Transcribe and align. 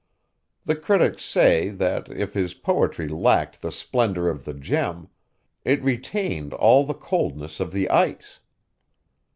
The 0.65 0.75
critics 0.75 1.23
say, 1.23 1.69
that, 1.69 2.09
if 2.09 2.33
his 2.33 2.55
poetry 2.55 3.07
lacked 3.07 3.61
the 3.61 3.71
splendor 3.71 4.29
of 4.31 4.45
the 4.45 4.53
gem, 4.55 5.09
it 5.63 5.83
retained 5.83 6.55
all 6.55 6.83
the 6.85 6.95
coldness 6.95 7.59
of 7.59 7.71
the 7.71 7.87
ice. 7.87 8.39